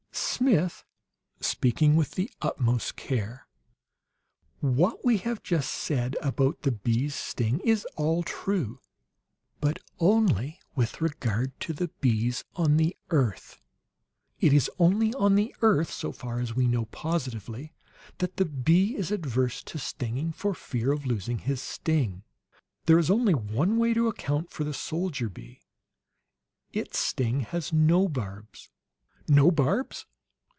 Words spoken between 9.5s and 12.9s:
but only with regard to the bees on